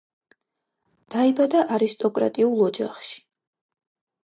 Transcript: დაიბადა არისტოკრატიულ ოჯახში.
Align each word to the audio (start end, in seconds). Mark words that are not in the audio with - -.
დაიბადა 1.15 1.61
არისტოკრატიულ 1.77 2.65
ოჯახში. 2.71 3.23